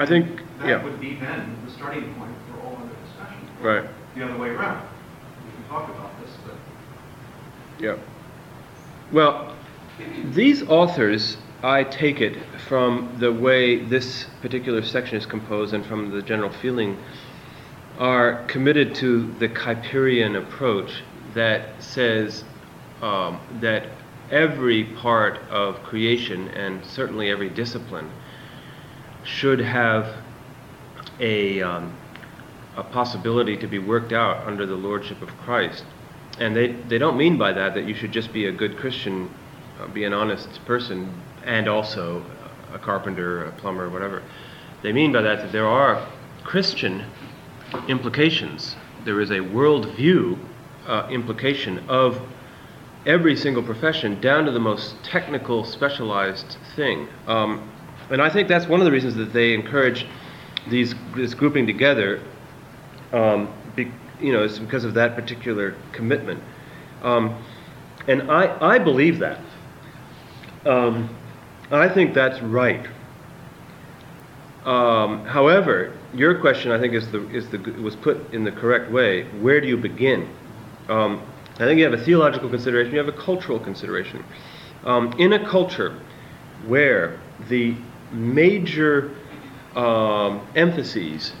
[0.00, 3.38] I think, That yeah, would be then the starting point for all other discussion.
[3.60, 3.84] right,
[4.16, 4.82] The other way around.
[5.44, 6.54] We can talk about this, but
[7.78, 7.96] yeah.
[9.12, 9.54] Well,
[10.24, 16.10] these authors, I take it from the way this particular section is composed and from
[16.10, 16.96] the general feeling,
[17.98, 21.02] are committed to the Kuyperian approach
[21.34, 22.42] that says
[23.02, 23.84] um, that
[24.30, 28.10] every part of creation and certainly every discipline
[29.24, 30.14] should have
[31.18, 31.96] a, um,
[32.76, 35.84] a possibility to be worked out under the lordship of Christ.
[36.38, 39.30] And they, they don't mean by that that you should just be a good Christian,
[39.78, 41.12] uh, be an honest person,
[41.44, 42.24] and also
[42.72, 44.22] a carpenter, a plumber, whatever.
[44.82, 46.06] They mean by that that there are
[46.44, 47.04] Christian
[47.88, 48.76] implications.
[49.04, 50.38] There is a worldview
[50.86, 52.20] uh, implication of
[53.06, 57.08] every single profession down to the most technical, specialized thing.
[57.26, 57.70] Um,
[58.10, 60.06] and I think that's one of the reasons that they encourage
[60.68, 62.20] these this grouping together.
[63.12, 63.90] Um, be,
[64.20, 66.42] you know, it's because of that particular commitment.
[67.02, 67.42] Um,
[68.06, 69.40] and I, I believe that.
[70.64, 71.16] Um,
[71.70, 72.86] I think that's right.
[74.64, 78.90] Um, however, your question, I think, is the, is the, was put in the correct
[78.90, 79.24] way.
[79.40, 80.28] Where do you begin?
[80.88, 81.22] Um,
[81.54, 84.24] I think you have a theological consideration, you have a cultural consideration.
[84.84, 85.98] Um, in a culture
[86.66, 87.18] where
[87.48, 87.74] the
[88.12, 89.14] major
[89.74, 91.32] um, emphases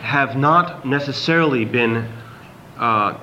[0.00, 2.08] have not necessarily been
[2.78, 3.18] uh,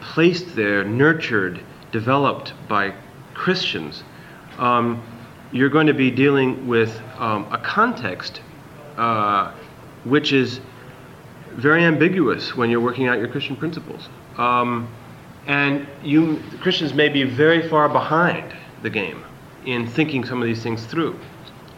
[0.00, 2.94] placed there, nurtured, developed by
[3.34, 4.04] Christians,
[4.58, 5.02] um,
[5.52, 8.40] you're going to be dealing with um, a context
[8.96, 9.52] uh,
[10.04, 10.60] which is
[11.52, 14.08] very ambiguous when you're working out your Christian principles.
[14.38, 14.88] Um,
[15.46, 19.24] and you Christians may be very far behind the game
[19.66, 21.18] in thinking some of these things through.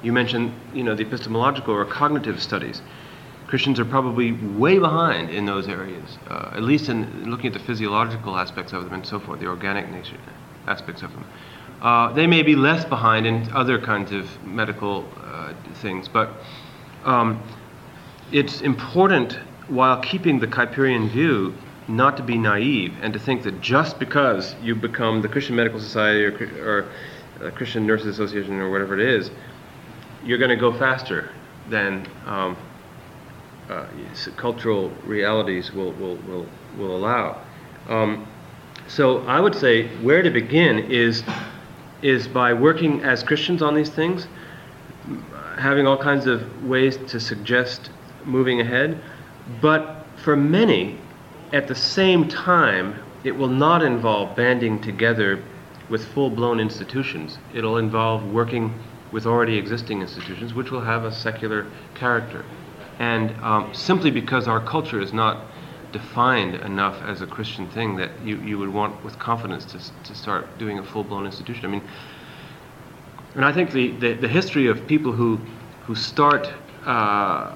[0.04, 2.82] You mentioned, you know, the epistemological or cognitive studies.
[3.47, 7.59] Christians are probably way behind in those areas, uh, at least in looking at the
[7.59, 10.19] physiological aspects of them and so forth, the organic nature
[10.66, 11.25] aspects of them.
[11.81, 16.31] Uh, they may be less behind in other kinds of medical uh, things, but
[17.04, 17.43] um,
[18.31, 19.38] it's important,
[19.69, 21.54] while keeping the Kuyperian view,
[21.88, 25.81] not to be naive and to think that just because you become the Christian Medical
[25.81, 26.88] Society or,
[27.43, 29.31] or Christian Nurses Association or whatever it is,
[30.25, 31.31] you're going to go faster
[31.69, 32.57] than um,
[33.69, 33.87] uh,
[34.37, 36.47] cultural realities will, will, will,
[36.77, 37.43] will allow.
[37.89, 38.27] Um,
[38.87, 41.23] so I would say where to begin is,
[42.03, 44.27] is by working as Christians on these things,
[45.59, 47.91] having all kinds of ways to suggest
[48.25, 49.01] moving ahead.
[49.61, 50.99] But for many,
[51.53, 55.43] at the same time, it will not involve banding together
[55.89, 57.39] with full blown institutions.
[57.55, 58.75] It'll involve working
[59.14, 61.64] with already existing institutions, which will have a secular
[61.94, 62.44] character.
[62.98, 65.47] And um, simply because our culture is not
[65.92, 70.14] defined enough as a Christian thing that you, you would want with confidence to, to
[70.16, 71.64] start doing a full blown institution.
[71.64, 71.82] I mean,
[73.36, 75.38] and I think the, the, the history of people who,
[75.86, 76.52] who start
[76.84, 77.54] uh,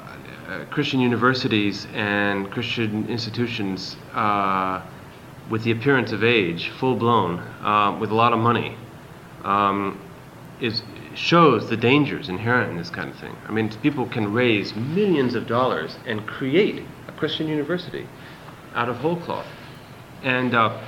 [0.71, 4.81] Christian universities and Christian institutions uh,
[5.51, 8.77] with the appearance of age, full blown, uh, with a lot of money,
[9.43, 10.01] um,
[10.61, 10.83] is,
[11.19, 13.37] shows the dangers inherent in this kind of thing.
[13.49, 18.07] I mean, people can raise millions of dollars and create a Christian university
[18.75, 19.47] out of whole cloth.
[20.23, 20.81] And uh,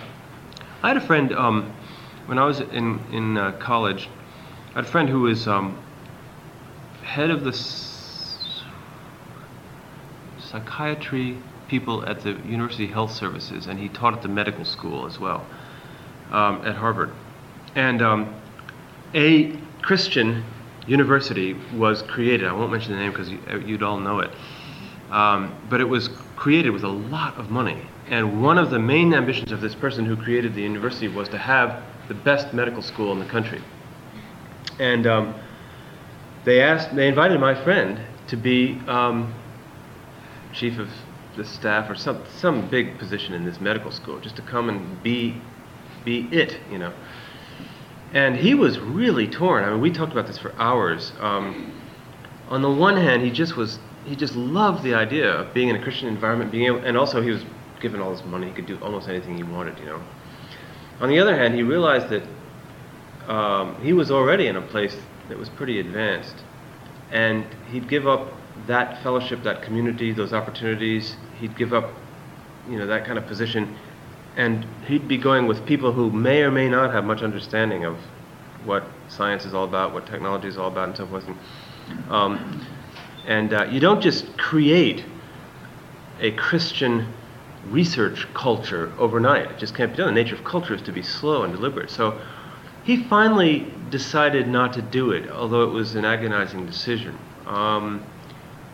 [0.83, 1.75] I had a friend um,
[2.27, 4.09] when I was in, in uh, college.
[4.71, 5.77] I had a friend who was um,
[7.03, 8.63] head of the s-
[10.39, 15.19] psychiatry people at the University Health Services, and he taught at the medical school as
[15.19, 15.45] well
[16.31, 17.11] um, at Harvard.
[17.75, 18.35] And um,
[19.13, 20.45] a Christian
[20.87, 22.47] university was created.
[22.47, 24.31] I won't mention the name because you, you'd all know it.
[25.11, 27.83] Um, but it was created with a lot of money.
[28.09, 31.39] And one of the main ambitions of this person who created the university was to
[31.39, 33.61] have the best medical school in the country.
[34.79, 35.35] And um,
[36.45, 39.35] they asked, they invited my friend to be um,
[40.53, 40.89] chief of
[41.37, 45.03] the staff or some some big position in this medical school, just to come and
[45.03, 45.41] be
[46.05, 46.93] be it, you know.
[48.13, 49.65] And he was really torn.
[49.65, 51.13] I mean, we talked about this for hours.
[51.21, 51.73] Um,
[52.49, 55.77] on the one hand, he just was he just loved the idea of being in
[55.77, 57.45] a Christian environment, being able, and also he was
[57.81, 60.01] given all this money, he could do almost anything he wanted, you know.
[61.01, 62.23] On the other hand, he realized that
[63.31, 64.97] um, he was already in a place
[65.29, 66.37] that was pretty advanced,
[67.11, 68.33] and he'd give up
[68.67, 71.17] that fellowship, that community, those opportunities.
[71.39, 71.91] He'd give up,
[72.69, 73.77] you know, that kind of position,
[74.37, 77.99] and he'd be going with people who may or may not have much understanding of
[78.65, 81.27] what science is all about, what technology is all about, and so forth.
[81.27, 82.67] And, um,
[83.27, 85.05] and uh, you don't just create
[86.21, 87.13] a Christian
[87.67, 89.51] research culture overnight.
[89.51, 90.15] It just can't be done.
[90.15, 91.91] The nature of culture is to be slow and deliberate.
[91.91, 92.21] So
[92.85, 97.19] he finally decided not to do it, although it was an agonizing decision.
[97.47, 98.05] Um,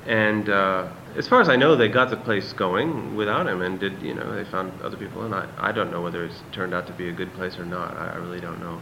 [0.07, 3.81] and uh, as far as I know, they got the place going without him, and
[3.81, 5.23] did you know they found other people.
[5.23, 7.65] And I, I don't know whether it's turned out to be a good place or
[7.65, 7.97] not.
[7.97, 8.81] I, I really don't know.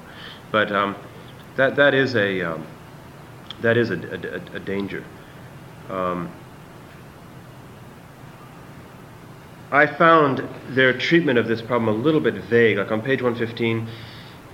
[0.51, 0.97] But um,
[1.57, 2.67] that that is a um,
[3.61, 5.05] that is a, a, a danger.
[5.89, 6.31] Um,
[9.71, 12.79] I found their treatment of this problem a little bit vague.
[12.79, 13.89] Like on page 115,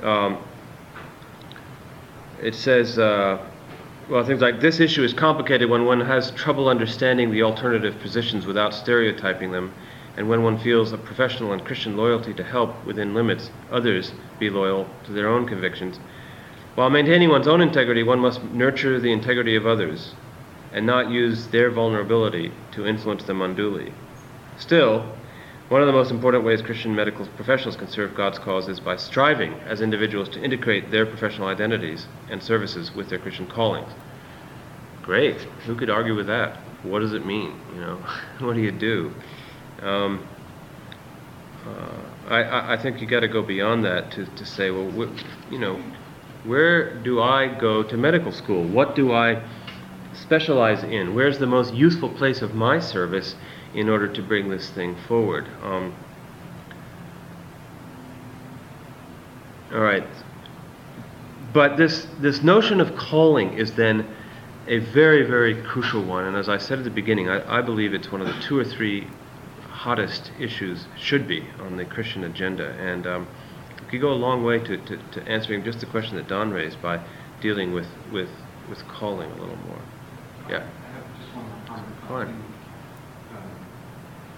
[0.02, 0.38] um,
[2.42, 3.46] it says, uh,
[4.10, 8.44] well, things like this issue is complicated when one has trouble understanding the alternative positions
[8.44, 9.72] without stereotyping them,
[10.16, 14.50] and when one feels a professional and Christian loyalty to help within limits others be
[14.50, 16.00] loyal to their own convictions.
[16.74, 20.12] While maintaining one's own integrity, one must nurture the integrity of others
[20.72, 23.92] and not use their vulnerability to influence them unduly.
[24.58, 25.19] Still,
[25.70, 28.96] one of the most important ways Christian medical professionals can serve God's cause is by
[28.96, 33.88] striving as individuals to integrate their professional identities and services with their Christian callings.
[35.05, 35.40] Great.
[35.67, 36.56] Who could argue with that?
[36.82, 37.55] What does it mean?
[37.72, 38.05] You know,
[38.40, 39.12] what do you do?
[39.81, 40.26] Um,
[41.64, 45.52] uh, I, I think you got to go beyond that to, to say, well, wh-
[45.52, 45.81] you know,
[46.43, 48.66] where do I go to medical school?
[48.66, 49.40] What do I
[50.14, 51.14] specialize in?
[51.14, 53.37] Where's the most useful place of my service
[53.75, 55.46] in order to bring this thing forward.
[55.62, 55.94] Um,
[59.72, 60.06] all right.
[61.52, 64.06] But this, this notion of calling is then
[64.67, 66.25] a very, very crucial one.
[66.25, 68.58] And as I said at the beginning, I, I believe it's one of the two
[68.58, 69.08] or three
[69.69, 72.70] hottest issues, should be, on the Christian agenda.
[72.73, 73.28] And um,
[73.76, 76.50] it could go a long way to, to, to answering just the question that Don
[76.50, 77.02] raised by
[77.40, 78.28] dealing with, with,
[78.69, 79.81] with calling a little more.
[80.49, 80.56] Yeah.
[80.58, 81.96] I have just one more comment.
[82.08, 82.44] Fine.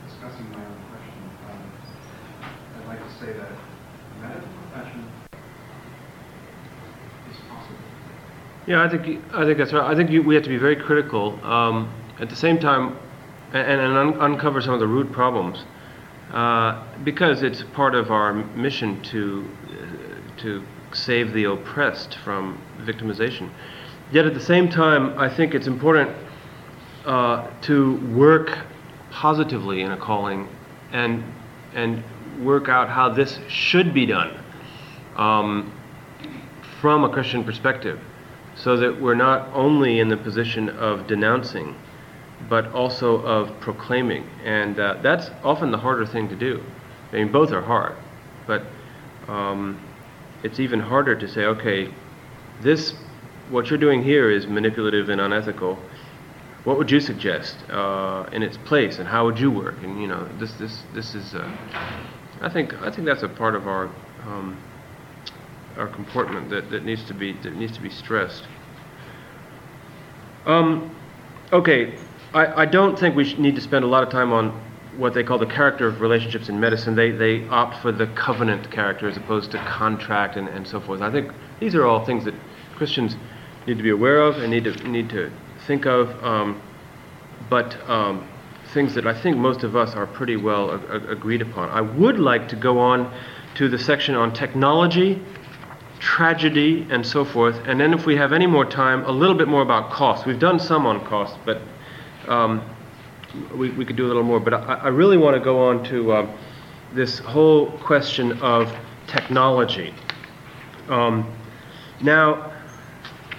[0.06, 1.62] discussing my own question, um,
[2.78, 3.52] I'd like to say that
[4.20, 5.08] medical profession
[7.30, 7.76] is possible.
[8.66, 9.90] Yeah, I think I think that's right.
[9.90, 11.38] I think you, we have to be very critical.
[11.44, 12.96] Um, at the same time,
[13.52, 15.64] and, and un- uncover some of the root problems,
[16.32, 23.50] uh, because it's part of our mission to uh, to save the oppressed from victimization.
[24.10, 26.10] Yet at the same time, I think it's important
[27.06, 28.58] uh, to work
[29.10, 30.48] positively in a calling
[30.92, 31.22] and
[31.74, 32.02] and
[32.40, 34.38] work out how this should be done
[35.16, 35.72] um,
[36.80, 37.98] from a Christian perspective,
[38.54, 41.74] so that we're not only in the position of denouncing,
[42.48, 46.62] but also of proclaiming, and uh, that's often the harder thing to do.
[47.12, 47.96] I mean, both are hard,
[48.46, 48.62] but
[49.28, 49.80] um,
[50.42, 51.92] it's even harder to say, okay,
[52.60, 52.94] this
[53.50, 55.78] what you're doing here is manipulative and unethical
[56.64, 59.74] what would you suggest uh, in its place, and how would you work?
[59.82, 61.50] And you know, this this this is, uh,
[62.42, 63.88] I think I think that's a part of our
[64.26, 64.60] um,
[65.76, 68.44] our comportment that, that needs to be that needs to be stressed.
[70.44, 70.94] Um,
[71.52, 71.96] okay,
[72.34, 74.50] I, I don't think we need to spend a lot of time on
[74.96, 76.96] what they call the character of relationships in medicine.
[76.96, 81.00] They they opt for the covenant character as opposed to contract and, and so forth.
[81.00, 81.30] I think
[81.60, 82.34] these are all things that
[82.74, 83.16] Christians
[83.68, 85.30] need to be aware of and need to need to
[85.68, 86.60] think of, um,
[87.48, 88.26] but um,
[88.72, 91.68] things that I think most of us are pretty well a- a- agreed upon.
[91.70, 93.12] I would like to go on
[93.54, 95.22] to the section on technology,
[95.98, 99.46] tragedy, and so forth, and then if we have any more time, a little bit
[99.48, 100.26] more about cost.
[100.26, 101.60] We've done some on cost, but
[102.28, 102.62] um,
[103.54, 104.40] we, we could do a little more.
[104.40, 106.36] But I, I really want to go on to uh,
[106.92, 108.74] this whole question of
[109.06, 109.94] technology.
[110.88, 111.30] Um,
[112.00, 112.52] now,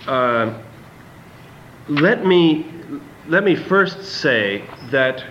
[0.07, 0.61] uh,
[1.89, 2.72] let me
[3.27, 5.23] let me first say that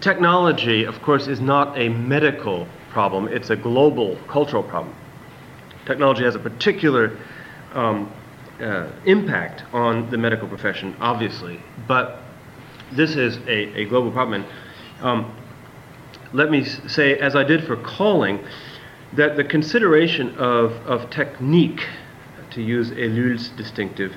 [0.00, 3.28] technology, of course, is not a medical problem.
[3.28, 4.94] It's a global cultural problem.
[5.86, 7.16] Technology has a particular
[7.72, 8.12] um,
[8.60, 12.22] uh, impact on the medical profession, obviously, but
[12.92, 14.44] this is a, a global problem.
[14.44, 15.36] And, um,
[16.32, 18.44] let me say, as I did for calling,
[19.14, 21.86] that the consideration of, of technique
[22.50, 24.14] to use Ellul's distinctive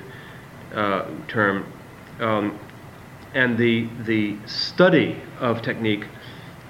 [0.74, 1.70] uh, term.
[2.18, 2.58] Um,
[3.34, 6.06] and the, the study of technique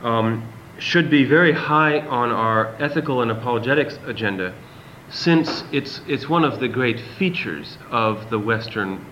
[0.02, 4.54] um, should be very high on our ethical and apologetics agenda
[5.10, 9.04] since it's, it's one of the great features of the Western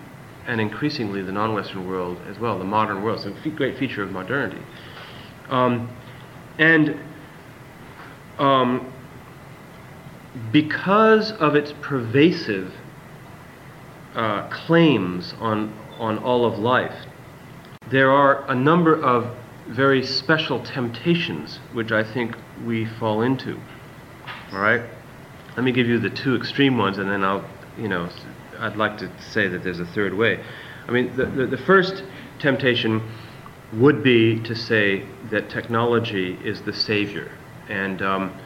[0.47, 3.25] and increasingly the non Western world as well, the modern world.
[3.25, 4.61] It's a great feature of modernity.
[5.49, 5.89] Um,
[6.57, 6.99] and
[8.39, 8.91] um,
[10.51, 12.73] because of its pervasive
[14.15, 16.95] uh, claims on, on all of life,
[17.89, 19.35] there are a number of
[19.67, 23.59] very special temptations which I think we fall into.
[24.51, 24.81] All right?
[25.55, 27.45] Let me give you the two extreme ones and then I'll,
[27.77, 28.09] you know,
[28.59, 30.43] I'd like to say that there's a third way.
[30.87, 32.03] I mean, the, the, the first
[32.39, 33.01] temptation
[33.73, 37.31] would be to say that technology is the savior.
[37.69, 38.39] And um,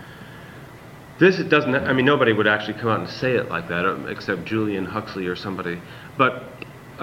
[1.19, 3.85] this it doesn't, I mean, nobody would actually come out and say it like that,
[3.85, 5.81] um, except Julian Huxley or somebody.
[6.17, 6.43] But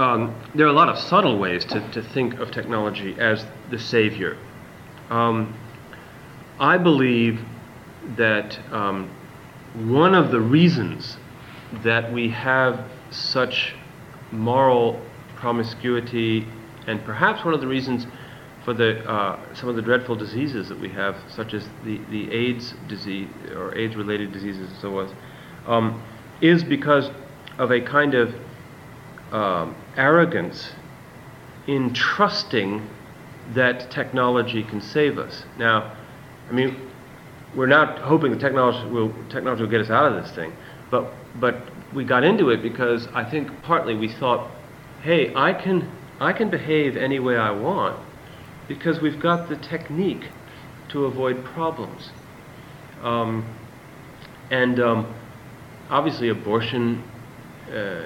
[0.00, 3.78] um, there are a lot of subtle ways to, to think of technology as the
[3.78, 4.38] savior.
[5.10, 5.54] Um,
[6.58, 7.40] I believe
[8.16, 9.10] that um,
[9.74, 11.18] one of the reasons
[11.84, 13.74] that we have such
[14.32, 15.04] moral
[15.36, 16.46] promiscuity,
[16.86, 18.06] and perhaps one of the reasons
[18.64, 22.30] for the, uh, some of the dreadful diseases that we have, such as the, the
[22.32, 25.14] AIDS disease or AIDS related diseases and so on,
[25.66, 26.02] um,
[26.40, 27.10] is because
[27.58, 28.34] of a kind of
[29.32, 30.72] um, arrogance
[31.66, 32.86] in trusting
[33.54, 35.44] that technology can save us.
[35.58, 35.96] Now,
[36.48, 36.76] I mean,
[37.54, 40.52] we're not hoping the technology will technology will get us out of this thing,
[40.90, 41.56] but but
[41.92, 44.50] we got into it because I think partly we thought,
[45.02, 47.98] hey, I can I can behave any way I want
[48.68, 50.28] because we've got the technique
[50.90, 52.10] to avoid problems.
[53.02, 53.44] Um,
[54.50, 55.14] and um,
[55.88, 57.02] obviously, abortion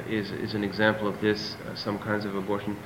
[0.09, 2.76] is, is an example of this, uh, some kinds of abortion.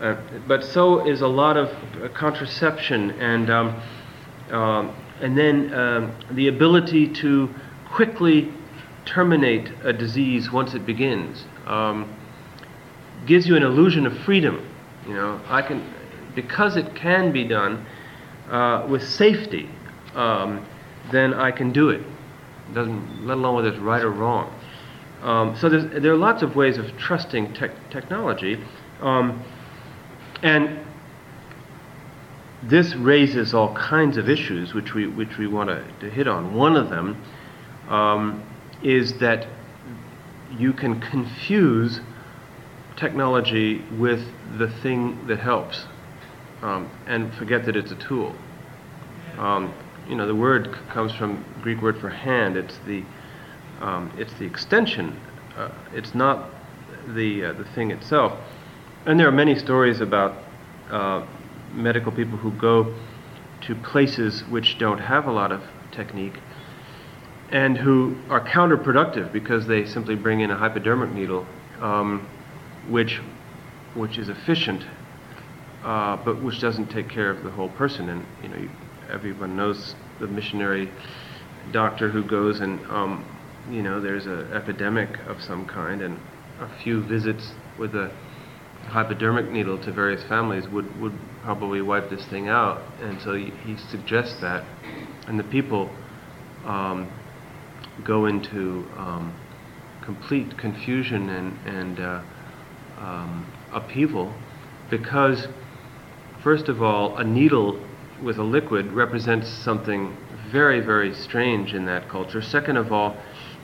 [0.00, 0.16] Uh,
[0.48, 1.68] but so is a lot of
[2.02, 3.82] uh, contraception and, um,
[4.50, 7.48] um and then um, the ability to
[7.86, 8.50] quickly
[9.04, 11.44] terminate a disease once it begins.
[11.66, 12.16] Um,
[13.26, 14.66] gives you an illusion of freedom.
[15.06, 15.94] You know, I can,
[16.34, 17.84] because it can be done
[18.50, 19.68] uh, with safety,
[20.14, 20.64] um,
[21.12, 22.02] then I can do it.
[22.72, 24.52] Doesn't, let alone whether it's right or wrong.
[25.22, 28.58] Um, so there are lots of ways of trusting te- technology,
[29.00, 29.42] um,
[30.42, 30.80] and
[32.62, 36.54] this raises all kinds of issues which we which we want to hit on.
[36.54, 37.22] One of them
[37.88, 38.42] um,
[38.82, 39.46] is that
[40.58, 42.00] you can confuse
[42.96, 44.22] technology with
[44.58, 45.86] the thing that helps
[46.62, 48.34] um, and forget that it's a tool.
[49.38, 49.72] Um,
[50.08, 52.56] you know, the word c- comes from Greek word for hand.
[52.56, 53.02] It's the
[53.80, 55.18] um, it's the extension.
[55.56, 56.50] Uh, it's not
[57.08, 58.38] the uh, the thing itself.
[59.06, 60.36] And there are many stories about
[60.90, 61.26] uh,
[61.72, 62.94] medical people who go
[63.62, 66.38] to places which don't have a lot of technique
[67.50, 71.46] and who are counterproductive because they simply bring in a hypodermic needle,
[71.80, 72.28] um,
[72.88, 73.20] which
[73.94, 74.84] which is efficient
[75.84, 78.08] uh, but which doesn't take care of the whole person.
[78.08, 78.68] And you know,
[79.10, 80.90] everyone knows the missionary
[81.72, 83.24] doctor who goes and um,
[83.68, 86.18] you know there's an epidemic of some kind, and
[86.60, 88.10] a few visits with a
[88.88, 92.82] hypodermic needle to various families would would probably wipe this thing out.
[93.00, 94.64] And so he, suggests that,
[95.26, 95.90] and the people
[96.64, 97.10] um,
[98.04, 99.34] go into um,
[100.02, 102.22] complete confusion and and uh,
[102.98, 104.32] um, upheaval
[104.90, 105.46] because
[106.42, 107.78] First of all, a needle
[108.22, 110.16] with a liquid represents something
[110.50, 112.40] very, very strange in that culture.
[112.40, 113.18] Second of all,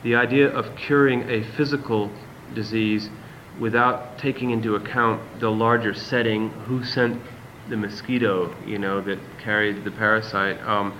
[0.06, 2.08] the idea of curing a physical
[2.54, 3.10] disease
[3.58, 7.20] without taking into account the larger setting, who sent
[7.68, 10.96] the mosquito, you know, that carried the parasite, um,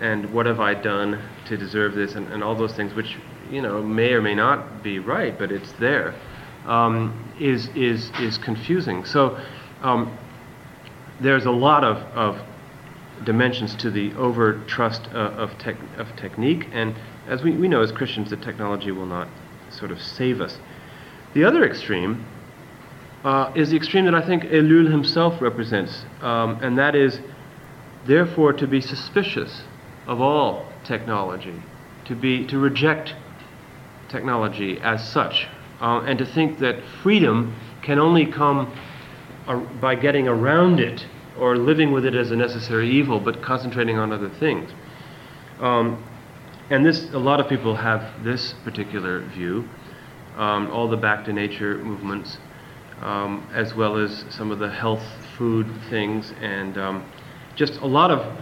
[0.00, 3.16] and what have I done to deserve this, and, and, all those things, which
[3.52, 6.16] you know may or may not be right, but it's there,
[6.66, 9.04] um, is is is confusing.
[9.04, 9.38] So.
[9.80, 10.18] Um,
[11.22, 12.40] there's a lot of, of
[13.24, 16.94] dimensions to the over trust uh, of, tech, of technique, and
[17.30, 19.28] as we, we know as Christians, that technology will not
[19.70, 20.58] sort of save us.
[21.32, 22.26] The other extreme
[23.22, 27.20] uh, is the extreme that I think Ellul himself represents, um, and that is,
[28.04, 29.62] therefore, to be suspicious
[30.08, 31.62] of all technology,
[32.06, 33.14] to be to reject
[34.08, 35.46] technology as such,
[35.80, 38.76] uh, and to think that freedom can only come
[39.80, 41.06] by getting around it
[41.38, 44.70] or living with it as a necessary evil, but concentrating on other things.
[45.60, 46.02] Um,
[46.70, 49.68] and this, a lot of people have this particular view.
[50.36, 52.38] um, all the back to nature movements,
[53.02, 55.02] um, as well as some of the health
[55.36, 57.04] food things, and um,
[57.56, 58.38] just a lot of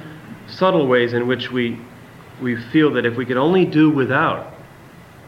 [0.49, 1.79] subtle ways in which we
[2.43, 4.55] we feel that if we could only do without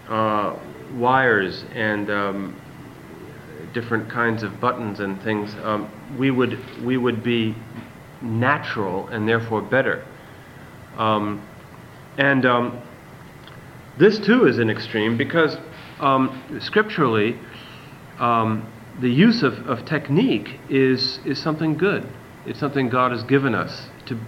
[0.08, 0.56] uh,
[0.94, 2.60] wires and um,
[3.72, 7.54] different kinds of buttons and things, um, we would we would be
[8.22, 10.04] natural and therefore better.
[10.96, 11.46] Um,
[12.18, 12.44] and
[13.98, 15.56] this too is an extreme because
[16.00, 17.38] um, scripturally,
[18.18, 18.70] um,
[19.00, 22.06] the use of, of technique is, is something good.
[22.46, 23.88] It's something God has given us.
[24.06, 24.18] To,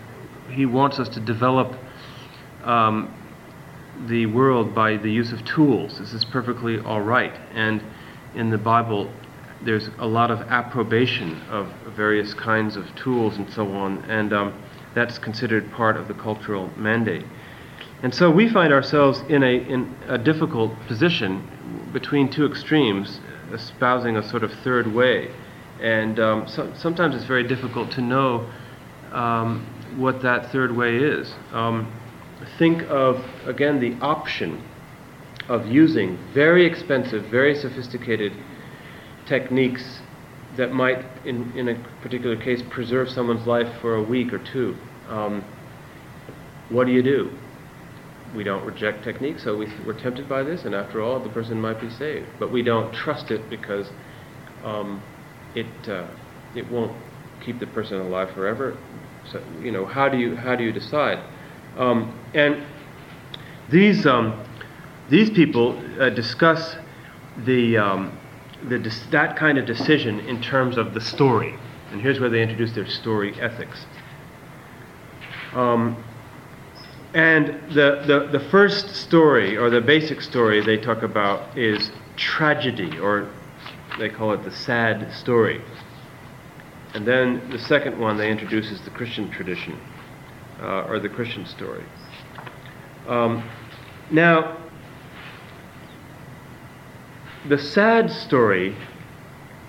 [0.51, 1.77] he wants us to develop
[2.65, 3.15] um,
[4.07, 5.99] the world by the use of tools.
[5.99, 7.35] This is perfectly all right.
[7.55, 7.83] And
[8.35, 9.11] in the Bible,
[9.65, 14.63] there's a lot of approbation of various kinds of tools and so on, and um,
[14.95, 17.25] that's considered part of the cultural mandate.
[18.03, 21.49] And so we find ourselves in a, in a difficult position
[21.93, 23.21] between two extremes,
[23.53, 25.31] espousing a sort of third way.
[25.81, 28.51] And um, so, sometimes it's very difficult to know
[29.13, 29.67] um,
[29.97, 31.33] what that third way is.
[31.53, 31.93] Um,
[32.59, 34.65] think of, again, the option
[35.49, 38.33] of using very expensive, very sophisticated
[39.27, 40.01] techniques
[40.57, 44.77] that might, in, in a particular case, preserve someone's life for a week or two.
[45.09, 45.45] Um,
[46.69, 47.31] what do you do?
[48.35, 51.61] We don't reject technique, so we, we're tempted by this, and after all, the person
[51.61, 52.27] might be saved.
[52.39, 53.91] But we don't trust it because
[54.65, 55.03] um,
[55.55, 56.09] it, uh,
[56.55, 56.97] it won't
[57.45, 58.79] keep the person alive forever.
[59.31, 61.23] So, you know, how do you, how do you decide?
[61.77, 62.65] Um, and
[63.71, 64.43] these, um,
[65.11, 66.77] these people uh, discuss
[67.45, 68.19] the, um,
[68.65, 68.79] the,
[69.11, 71.55] that kind of decision in terms of the story.
[71.91, 73.85] And here's where they introduce their story ethics.
[75.53, 76.03] Um,
[77.15, 82.99] and the, the, the first story, or the basic story they talk about, is tragedy,
[82.99, 83.29] or
[83.99, 85.61] they call it the sad story.
[86.95, 89.79] And then the second one they introduce is the Christian tradition,
[90.61, 91.85] uh, or the Christian story.
[93.09, 93.49] Um,
[94.11, 94.59] now,
[97.49, 98.77] the sad story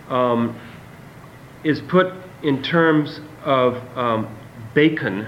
[0.08, 0.60] um,
[1.63, 4.38] is put in terms of um,
[4.73, 5.27] Bacon,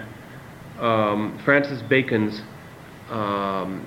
[0.79, 2.41] um, Francis Bacon's
[3.09, 3.85] um,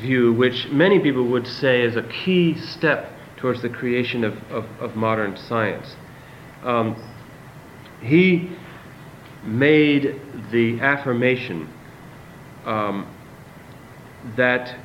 [0.00, 4.64] view, which many people would say is a key step towards the creation of, of,
[4.80, 5.96] of modern science.
[6.62, 6.96] Um,
[8.00, 8.56] he
[9.44, 10.20] made
[10.52, 11.68] the affirmation
[12.64, 13.12] um,
[14.36, 14.78] that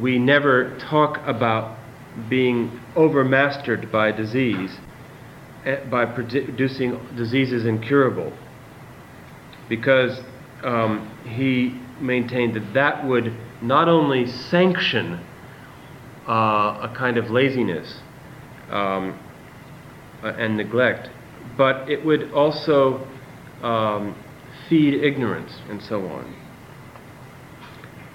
[0.00, 1.78] we never talk about
[2.28, 4.76] being overmastered by disease,
[5.64, 8.32] eh, by producing diseases incurable,
[9.70, 10.20] because
[10.62, 15.24] um, he maintained that that would not only sanction
[16.28, 18.00] uh, a kind of laziness
[18.68, 19.18] um,
[20.22, 21.08] and neglect,
[21.56, 23.06] but it would also
[23.62, 24.14] um,
[24.68, 26.36] feed ignorance and so on.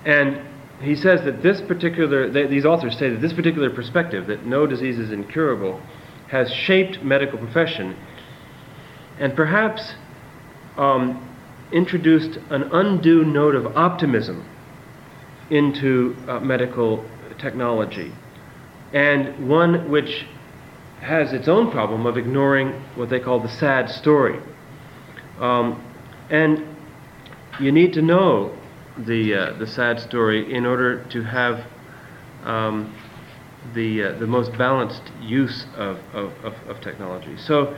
[0.05, 0.41] And
[0.81, 4.67] he says that this particular, they, these authors say that this particular perspective, that no
[4.67, 5.81] disease is incurable,
[6.27, 7.95] has shaped medical profession
[9.19, 9.95] and perhaps
[10.77, 11.24] um,
[11.71, 14.47] introduced an undue note of optimism
[15.49, 17.05] into uh, medical
[17.37, 18.13] technology,
[18.93, 20.25] and one which
[21.01, 24.39] has its own problem of ignoring what they call the sad story.
[25.39, 25.83] Um,
[26.29, 26.75] and
[27.59, 28.57] you need to know
[28.97, 31.65] the uh, the sad story in order to have
[32.43, 32.93] um,
[33.73, 37.35] the uh, the most balanced use of, of, of, of, technology.
[37.37, 37.77] So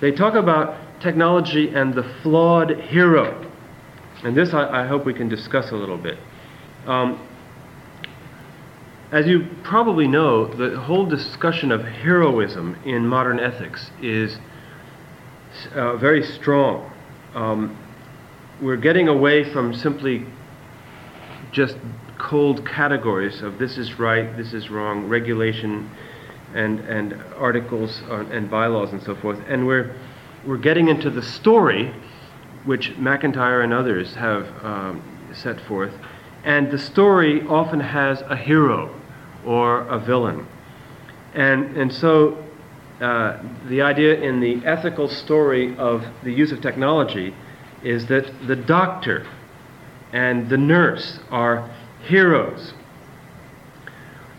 [0.00, 3.50] they talk about technology and the flawed hero,
[4.24, 6.18] and this I, I hope we can discuss a little bit.
[6.86, 7.26] Um,
[9.12, 14.38] as you probably know, the whole discussion of heroism in modern ethics is
[15.74, 16.92] uh, very strong.
[17.34, 17.76] Um,
[18.62, 20.26] we're getting away from simply
[21.50, 21.76] just
[22.18, 25.90] cold categories of this is right, this is wrong, regulation
[26.54, 29.38] and, and articles and bylaws and so forth.
[29.48, 29.94] And we're,
[30.46, 31.94] we're getting into the story,
[32.64, 35.02] which MacIntyre and others have um,
[35.34, 35.92] set forth.
[36.44, 38.94] And the story often has a hero
[39.44, 40.46] or a villain.
[41.34, 42.44] And, and so
[43.00, 47.34] uh, the idea in the ethical story of the use of technology
[47.82, 49.26] is that the doctor
[50.12, 51.70] and the nurse are
[52.02, 52.74] heroes.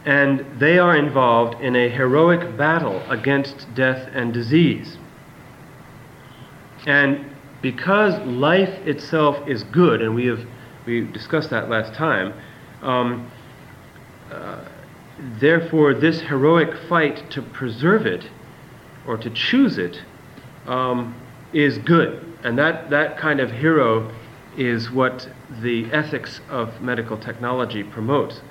[0.05, 4.97] And they are involved in a heroic battle against death and disease.
[6.87, 7.25] And
[7.61, 10.45] because life itself is good, and we have
[10.85, 12.33] we discussed that last time,
[12.81, 13.29] um,
[14.31, 14.65] uh,
[15.39, 18.29] therefore, this heroic fight to preserve it
[19.05, 20.01] or to choose it
[20.65, 21.15] um,
[21.53, 22.25] is good.
[22.43, 24.11] And that, that kind of hero
[24.57, 25.29] is what
[25.61, 28.41] the ethics of medical technology promotes.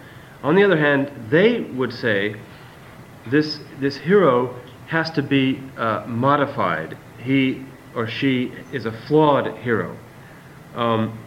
[0.43, 2.35] On the other hand, they would say
[3.31, 6.97] this, this hero has to be uh, modified.
[7.19, 9.97] He or she is a flawed hero.
[10.75, 11.19] Um,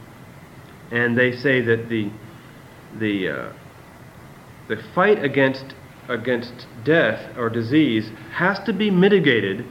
[0.91, 2.10] and they say that the,
[2.97, 3.54] the, uh,
[4.67, 5.76] the fight against,
[6.08, 9.65] against death or disease has to be mitigated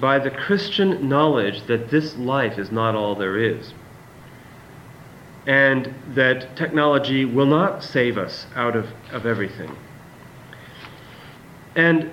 [0.00, 3.74] by the Christian knowledge that this life is not all there is.
[5.50, 9.76] And that technology will not save us out of, of everything.
[11.74, 12.08] And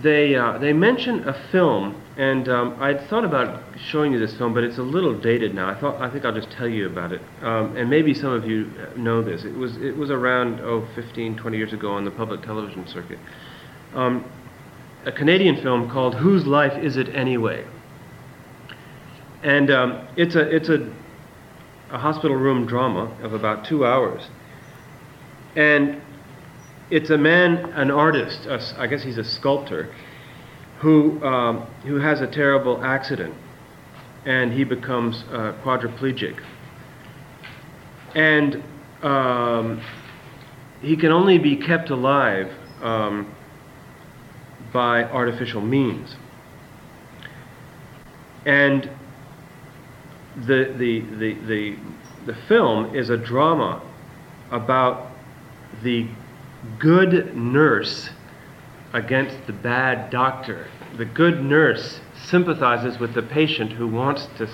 [0.00, 4.54] they, uh, they mention a film, and um, I'd thought about showing you this film,
[4.54, 5.68] but it's a little dated now.
[5.68, 8.46] I thought I think I'll just tell you about it, um, and maybe some of
[8.46, 9.42] you know this.
[9.42, 13.18] It was it was around oh 15, 20 years ago on the public television circuit.
[13.94, 14.24] Um,
[15.06, 17.66] a Canadian film called Whose Life Is It Anyway?
[19.42, 20.88] And um, it's a it's a
[21.94, 24.26] a hospital room drama of about two hours,
[25.54, 26.02] and
[26.90, 29.94] it's a man, an artist, a, I guess he's a sculptor,
[30.80, 33.34] who, um, who has a terrible accident
[34.26, 36.42] and he becomes uh, quadriplegic.
[38.14, 38.62] And
[39.02, 39.82] um,
[40.80, 42.52] he can only be kept alive
[42.82, 43.34] um,
[44.72, 46.16] by artificial means.
[48.46, 48.90] And
[50.36, 51.76] the, the, the, the,
[52.26, 53.82] the film is a drama
[54.50, 55.10] about
[55.82, 56.08] the
[56.78, 58.10] good nurse
[58.92, 60.66] against the bad doctor.
[60.96, 64.48] The good nurse sympathizes with the patient who wants to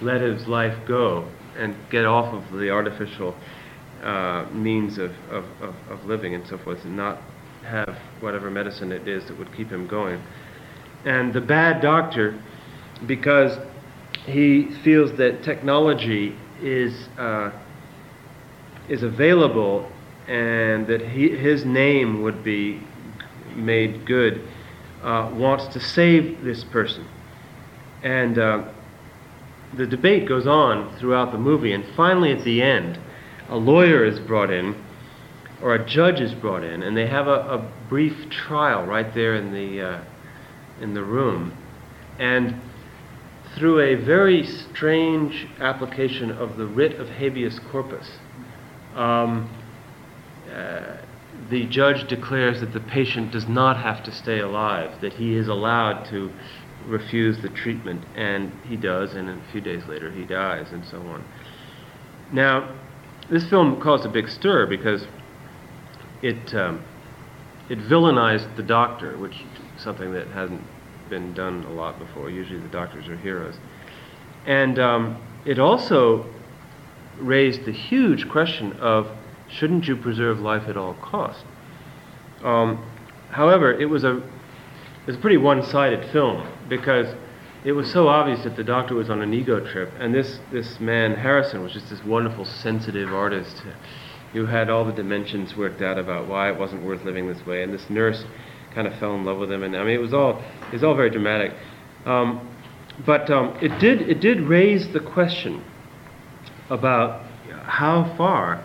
[0.00, 3.34] let his life go and get off of the artificial
[4.02, 7.22] uh, means of, of, of, of, living and so forth and not
[7.64, 10.22] have whatever medicine it is that would keep him going.
[11.04, 12.38] And the bad doctor,
[13.06, 13.58] because
[14.26, 17.50] he feels that technology is, uh,
[18.88, 19.90] is available
[20.26, 22.80] and that he, his name would be
[23.54, 24.46] made good,
[25.02, 27.06] uh, wants to save this person.
[28.02, 28.64] And uh,
[29.74, 32.98] the debate goes on throughout the movie, and finally at the end,
[33.48, 34.74] a lawyer is brought in,
[35.62, 39.36] or a judge is brought in, and they have a, a brief trial right there
[39.36, 40.00] in the, uh,
[40.80, 41.56] in the room.
[42.18, 42.60] And
[43.56, 48.18] through a very strange application of the writ of habeas corpus,
[48.94, 49.50] um,
[50.52, 50.96] uh,
[51.50, 55.48] the judge declares that the patient does not have to stay alive, that he is
[55.48, 56.30] allowed to
[56.86, 60.98] refuse the treatment, and he does, and a few days later he dies, and so
[60.98, 61.24] on.
[62.32, 62.76] Now,
[63.30, 65.06] this film caused a big stir because
[66.22, 66.84] it um,
[67.68, 70.62] it villainized the doctor, which is something that hasn't
[71.08, 72.30] been done a lot before.
[72.30, 73.56] Usually, the doctors are heroes,
[74.46, 76.26] and um, it also
[77.18, 79.08] raised the huge question of
[79.48, 81.44] shouldn't you preserve life at all costs?
[82.42, 82.84] Um,
[83.30, 87.14] however, it was a it was a pretty one-sided film because
[87.64, 90.78] it was so obvious that the doctor was on an ego trip, and this this
[90.80, 93.62] man Harrison was just this wonderful, sensitive artist
[94.32, 97.62] who had all the dimensions worked out about why it wasn't worth living this way,
[97.62, 98.24] and this nurse
[98.76, 100.84] kind of fell in love with him, and I mean it was all it was
[100.84, 101.52] all very dramatic.
[102.04, 102.48] Um,
[103.04, 105.64] but um, it did it did raise the question
[106.70, 107.24] about
[107.64, 108.64] how far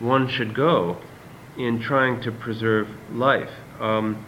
[0.00, 0.98] one should go
[1.56, 3.50] in trying to preserve life.
[3.80, 4.26] Um,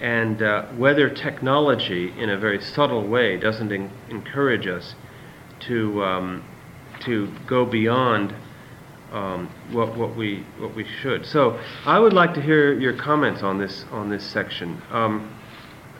[0.00, 3.70] and uh, whether technology, in a very subtle way, doesn't
[4.08, 4.94] encourage us
[5.60, 6.44] to, um,
[7.00, 8.34] to go beyond
[9.12, 11.26] um, what, what, we, what we should.
[11.26, 14.80] So I would like to hear your comments on this, on this section.
[14.90, 15.36] Um,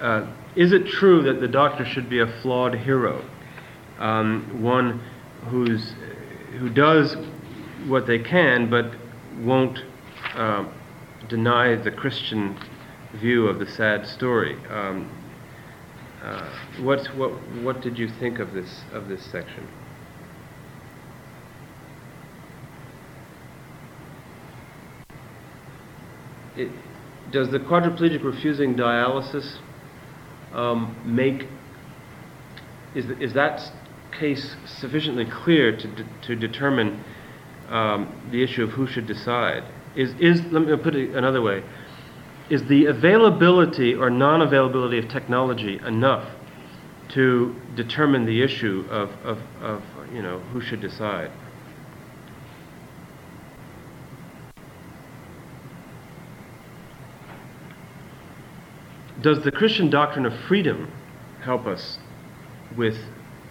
[0.00, 3.24] uh, is it true that the doctor should be a flawed hero?
[3.98, 5.02] Um, one
[5.48, 5.94] who's,
[6.58, 7.16] who does
[7.86, 8.94] what they can, but
[9.40, 9.84] won't
[10.34, 10.66] uh,
[11.28, 12.58] deny the Christian
[13.14, 14.56] view of the sad story.
[14.68, 15.10] Um,
[16.22, 16.48] uh,
[16.80, 17.30] what, what,
[17.62, 19.66] what did you think of this, of this section?
[26.56, 26.70] It,
[27.30, 29.58] does the quadriplegic refusing dialysis
[30.52, 31.46] um, make
[32.94, 33.60] is, is that
[34.18, 37.04] case sufficiently clear to, de- to determine
[37.68, 39.62] um, the issue of who should decide?
[39.94, 41.62] Is, is let me put it another way.
[42.48, 46.28] Is the availability or non-availability of technology enough
[47.14, 49.82] to determine the issue of, of, of
[50.12, 51.30] you know who should decide
[59.22, 60.90] does the Christian doctrine of freedom
[61.42, 61.98] help us
[62.76, 62.98] with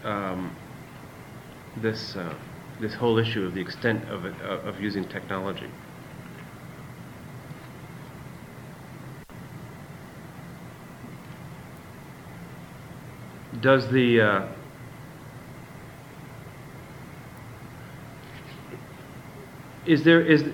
[0.04, 0.56] um,
[1.78, 2.34] this, uh,
[2.80, 5.70] this whole issue of the extent of, it, uh, of using technology?
[13.62, 14.48] Does the uh,
[19.86, 20.46] is there is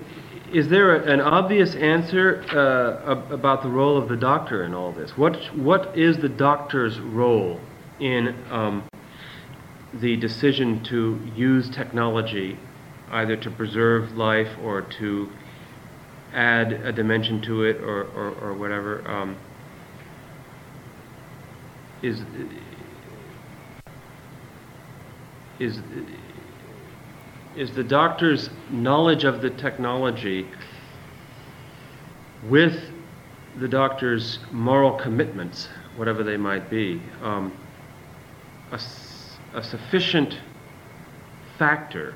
[0.56, 5.14] is there an obvious answer uh, about the role of the doctor in all this?
[5.14, 7.60] What what is the doctor's role
[8.00, 8.88] in um,
[9.92, 12.58] the decision to use technology,
[13.10, 15.28] either to preserve life or to
[16.32, 19.06] add a dimension to it or or, or whatever?
[19.06, 19.36] Um,
[22.00, 22.22] is
[25.58, 25.82] is
[27.56, 30.46] is the doctor's knowledge of the technology
[32.44, 32.78] with
[33.58, 37.56] the doctor's moral commitments, whatever they might be, um,
[38.72, 38.80] a,
[39.54, 40.38] a sufficient
[41.58, 42.14] factor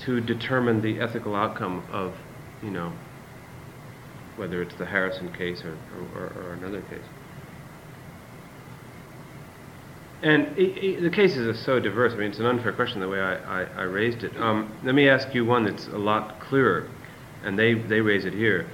[0.00, 2.14] to determine the ethical outcome of,
[2.62, 2.92] you know,
[4.36, 5.76] whether it's the Harrison case or,
[6.16, 7.04] or, or another case.
[10.22, 12.12] And it, it, the cases are so diverse.
[12.12, 14.36] I mean, it's an unfair question the way I, I, I raised it.
[14.36, 16.88] Um, let me ask you one that's a lot clearer,
[17.42, 18.68] and they, they raise it here.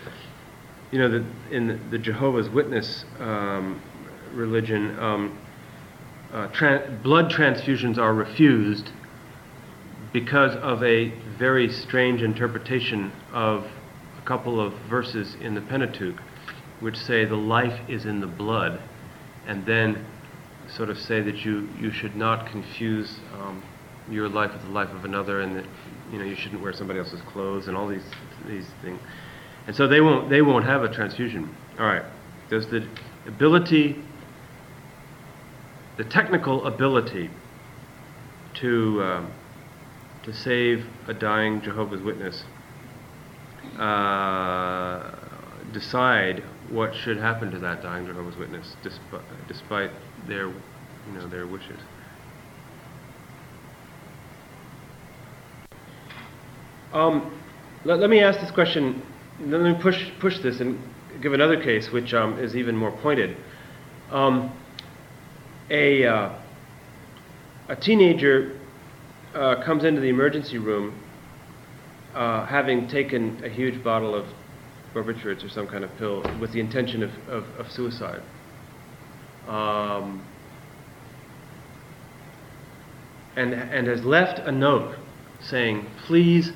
[0.90, 3.80] You know, the, in the Jehovah's Witness um,
[4.32, 5.38] religion, um,
[6.34, 6.48] uh,
[7.02, 8.90] blood transfusions are refused
[10.12, 11.08] because of a
[11.38, 13.66] very strange interpretation of
[14.22, 16.20] a couple of verses in the Pentateuch,
[16.80, 18.80] which say the life is in the blood,
[19.46, 20.04] and then
[20.68, 23.62] sort of say that you, you should not confuse um,
[24.10, 25.66] your life with the life of another, and that
[26.12, 28.04] you know you shouldn't wear somebody else's clothes, and all these
[28.46, 29.00] these things.
[29.66, 31.54] And so they won't they won't have a transfusion.
[31.78, 32.04] All right.
[32.48, 32.88] There's the
[33.26, 34.02] ability,
[35.98, 37.30] the technical ability
[38.54, 39.32] to um,
[40.24, 42.44] to save a dying Jehovah's Witness.
[43.78, 45.14] Uh,
[45.72, 49.90] decide what should happen to that dying Jehovah's Witness, despite, despite
[50.26, 51.78] their, you know, their wishes.
[56.92, 57.38] Um,
[57.84, 59.02] let, let, me ask this question.
[59.40, 60.78] Let me push push this and
[61.22, 63.36] give another case, which um, is even more pointed.
[64.10, 64.52] Um,
[65.70, 66.38] a uh,
[67.68, 68.58] a teenager
[69.34, 70.98] uh, comes into the emergency room,
[72.14, 74.26] uh, having taken a huge bottle of
[74.94, 78.22] barbiturates or some kind of pill with the intention of, of, of suicide.
[79.48, 80.22] Um,
[83.36, 84.96] and, and has left a note
[85.40, 86.52] saying, please,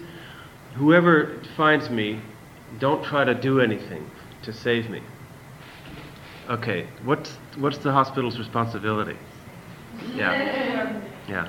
[0.74, 2.20] whoever finds me,
[2.78, 4.11] don't try to do anything
[4.42, 5.00] to save me.
[6.50, 9.16] Okay, what's, what's the hospital's responsibility?
[10.14, 11.00] Yeah.
[11.28, 11.48] Yeah.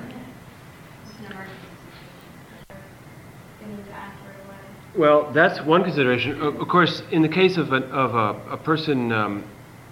[4.96, 6.40] Well, that's one consideration.
[6.40, 9.44] Of course, in the case of, a, of a, a person, um,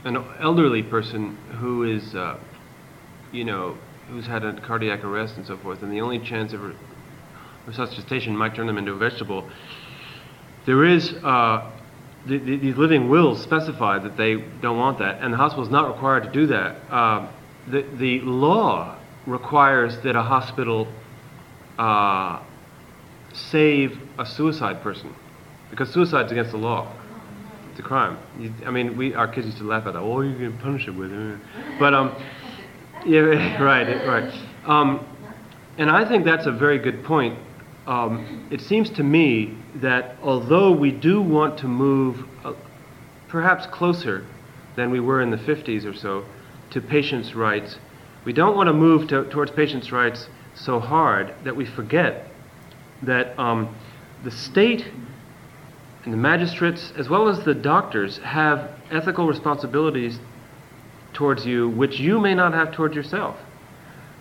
[0.04, 2.38] an elderly person who is, uh,
[3.30, 3.76] you know,
[4.08, 6.60] who's had a cardiac arrest and so forth, and the only chance of
[7.66, 9.48] resuscitation might turn them into a vegetable,
[10.66, 11.70] there is, uh,
[12.26, 15.70] the, the, these living wills specify that they don't want that, and the hospital is
[15.70, 16.76] not required to do that.
[16.90, 17.28] Uh,
[17.68, 20.88] the, the law requires that a hospital
[21.78, 22.42] uh,
[23.32, 25.14] save a suicide person
[25.70, 26.92] because suicide's against the law.
[27.78, 28.18] A crime.
[28.38, 30.00] You, I mean, we our kids used to laugh at that.
[30.00, 31.38] Oh, you can punish it with it.
[31.78, 32.14] But um,
[33.06, 33.20] yeah,
[33.62, 34.32] right, right.
[34.66, 35.06] Um,
[35.78, 37.38] and I think that's a very good point.
[37.86, 42.52] Um, it seems to me that although we do want to move uh,
[43.28, 44.26] perhaps closer
[44.76, 46.24] than we were in the 50s or so
[46.70, 47.78] to patients' rights,
[48.24, 52.28] we don't want to move to, towards patients' rights so hard that we forget
[53.02, 53.74] that um,
[54.22, 54.86] the state
[56.04, 60.18] and the magistrates, as well as the doctors, have ethical responsibilities
[61.12, 63.36] towards you which you may not have towards yourself.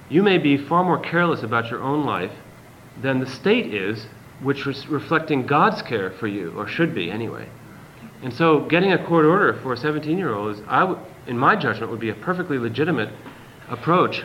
[0.10, 2.32] You may be far more careless about your own life
[3.02, 4.06] than the state is,
[4.42, 7.48] which is reflecting God's care for you, or should be anyway.
[8.22, 10.62] And so, getting a court order for a 17 year old is,
[11.28, 13.10] in my judgment, would be a perfectly legitimate
[13.70, 14.24] approach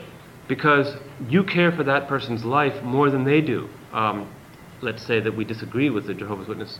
[0.48, 0.96] because
[1.28, 3.68] you care for that person's life more than they do.
[3.92, 4.28] Um,
[4.82, 6.78] let's say that we disagree with the Jehovah's Witness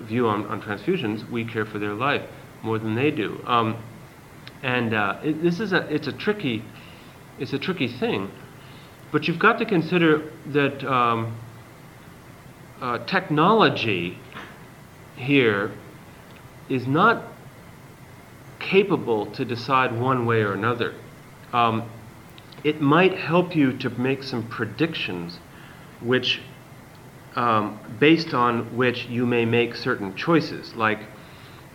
[0.00, 2.22] view on, on transfusions, we care for their life
[2.62, 3.40] more than they do.
[3.46, 3.76] Um,
[4.62, 6.64] and uh, it, this is a it's a tricky
[7.38, 8.30] it's a tricky thing,
[9.12, 11.36] but you've got to consider that um,
[12.80, 14.18] uh, technology
[15.16, 15.72] here
[16.68, 17.24] is not
[18.58, 20.94] capable to decide one way or another.
[21.52, 21.88] Um,
[22.64, 25.38] it might help you to make some predictions
[26.00, 26.40] which
[27.36, 30.74] um, based on which you may make certain choices.
[30.74, 31.00] Like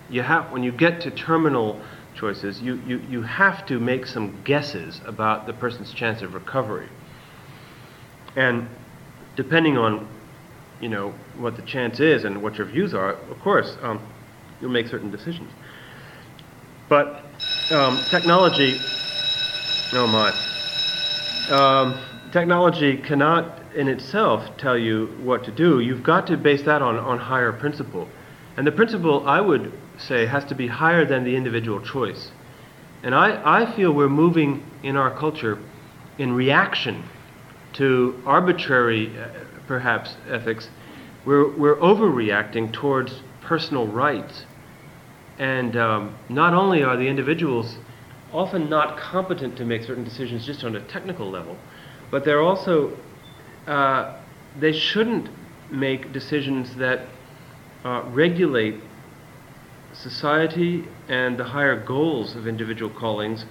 [0.10, 1.82] you have when you get to terminal
[2.14, 6.90] choices you, you, you have to make some guesses about the person's chance of recovery.
[8.36, 8.68] And
[9.36, 10.08] depending on
[10.82, 14.00] you know what the chance is and what your views are of course um,
[14.60, 15.52] you'll make certain decisions.
[16.90, 17.24] But
[17.70, 18.82] um, technology
[19.94, 20.34] oh my
[21.50, 22.00] um,
[22.32, 25.80] technology cannot in itself tell you what to do.
[25.80, 28.08] You've got to base that on, on higher principle.
[28.58, 32.32] And the principle, I would say, has to be higher than the individual choice.
[33.04, 35.58] And I, I feel we're moving in our culture
[36.18, 37.04] in reaction
[37.74, 39.30] to arbitrary, uh,
[39.68, 40.70] perhaps, ethics.
[41.26, 44.46] We're, we're overreacting towards personal rights.
[45.40, 47.78] And um, not only are the individuals
[48.34, 51.58] often not competent to make certain decisions just on a technical level,
[52.12, 52.98] but they're also,
[53.68, 54.18] uh,
[54.60, 55.30] they shouldn't
[55.72, 57.08] make decisions that
[57.84, 58.76] uh, regulate
[59.94, 63.46] society and the higher goals of individual callings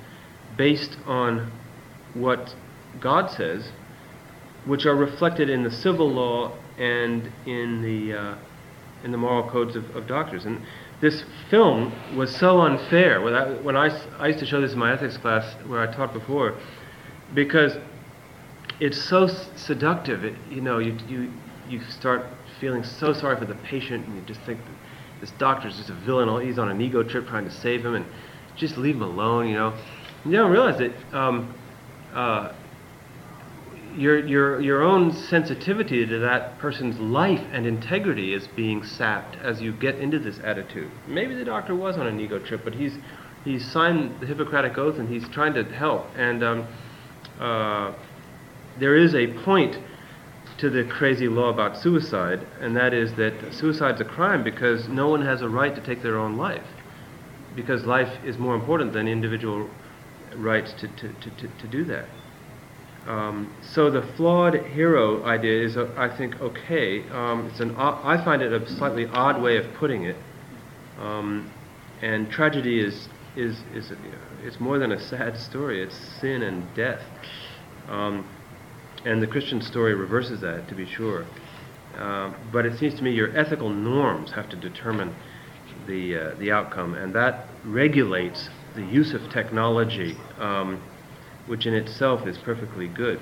[0.56, 1.50] based on
[2.14, 2.54] what
[3.00, 3.70] God says,
[4.66, 8.38] which are reflected in the civil law and in the, uh,
[9.04, 10.44] in the moral codes of, of doctors.
[10.44, 10.62] And
[11.00, 13.20] this film was so unfair.
[13.20, 15.94] When, I, when I, I used to show this in my ethics class where I
[15.94, 16.56] taught before,
[17.34, 17.76] because
[18.80, 20.24] it's so seductive.
[20.24, 21.32] It, you know, you, you,
[21.68, 22.26] you start
[22.60, 24.60] feeling so sorry for the patient, and you just think
[25.20, 26.46] this doctor's just a villain.
[26.46, 28.06] He's on an ego trip trying to save him, and
[28.56, 29.48] just leave him alone.
[29.48, 29.78] You know,
[30.24, 31.54] you don't realize that um,
[32.14, 32.52] uh,
[33.96, 39.60] your, your, your own sensitivity to that person's life and integrity is being sapped as
[39.60, 40.90] you get into this attitude.
[41.06, 42.96] Maybe the doctor was on an ego trip, but he's,
[43.44, 46.06] he's signed the Hippocratic Oath and he's trying to help.
[46.16, 46.68] And um,
[47.38, 47.94] uh,
[48.80, 49.78] there is a point
[50.58, 55.08] to the crazy law about suicide, and that is that suicide's a crime because no
[55.08, 56.66] one has a right to take their own life.
[57.54, 59.68] Because life is more important than individual
[60.36, 62.06] rights to, to, to, to, to do that.
[63.06, 67.08] Um, so the flawed hero idea is, uh, I think, okay.
[67.10, 70.16] Um, it's an I find it a slightly odd way of putting it.
[70.98, 71.50] Um,
[72.02, 73.92] and tragedy is is is
[74.42, 75.82] it's more than a sad story.
[75.82, 77.02] It's sin and death.
[79.04, 81.26] And the Christian story reverses that, to be sure.
[81.96, 85.14] Uh, but it seems to me your ethical norms have to determine
[85.86, 90.16] the uh, the outcome, and that regulates the use of technology.
[90.38, 90.80] Um,
[91.50, 93.20] which in itself is perfectly good.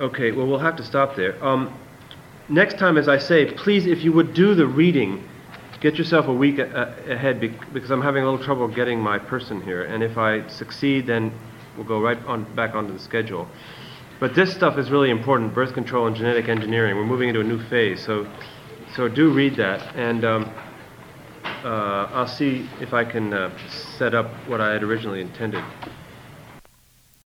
[0.00, 1.42] Okay, well, we'll have to stop there.
[1.44, 1.76] Um,
[2.48, 5.28] next time, as I say, please, if you would do the reading,
[5.80, 7.40] get yourself a week a- ahead
[7.72, 9.82] because I'm having a little trouble getting my person here.
[9.82, 11.32] And if I succeed, then
[11.76, 13.48] we'll go right on back onto the schedule.
[14.18, 16.96] But this stuff is really important birth control and genetic engineering.
[16.96, 18.04] We're moving into a new phase.
[18.04, 18.26] So,
[18.94, 19.96] so do read that.
[19.96, 20.24] And.
[20.24, 20.50] Um,
[21.64, 25.62] uh, I'll see if I can uh, set up what I had originally intended.